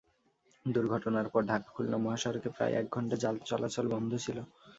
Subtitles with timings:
[0.65, 4.37] দুর্ঘটনার পর ঢাকা খুলনা মহাসড়কে প্রায় এক ঘণ্টা যান চলাচল বন্ধ ছিল।